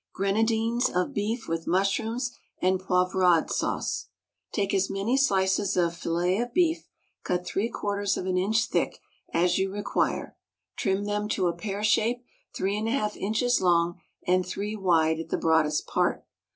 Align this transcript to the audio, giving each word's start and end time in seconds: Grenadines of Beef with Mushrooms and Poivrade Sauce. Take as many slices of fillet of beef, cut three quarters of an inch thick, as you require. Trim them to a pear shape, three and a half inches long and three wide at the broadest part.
Grenadines 0.13 0.89
of 0.89 1.13
Beef 1.13 1.47
with 1.47 1.67
Mushrooms 1.67 2.31
and 2.59 2.79
Poivrade 2.79 3.51
Sauce. 3.51 4.07
Take 4.51 4.73
as 4.73 4.89
many 4.89 5.15
slices 5.15 5.77
of 5.77 5.95
fillet 5.95 6.39
of 6.39 6.55
beef, 6.55 6.87
cut 7.23 7.45
three 7.45 7.69
quarters 7.69 8.17
of 8.17 8.25
an 8.25 8.35
inch 8.35 8.65
thick, 8.65 8.97
as 9.31 9.59
you 9.59 9.71
require. 9.71 10.35
Trim 10.75 11.05
them 11.05 11.29
to 11.29 11.45
a 11.45 11.53
pear 11.55 11.83
shape, 11.83 12.23
three 12.55 12.75
and 12.75 12.87
a 12.87 12.91
half 12.91 13.15
inches 13.15 13.61
long 13.61 14.01
and 14.25 14.43
three 14.43 14.75
wide 14.75 15.19
at 15.19 15.29
the 15.29 15.37
broadest 15.37 15.85
part. 15.85 16.25